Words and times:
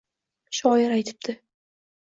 Shoir 0.61 0.97
aytibdi: 0.97 1.39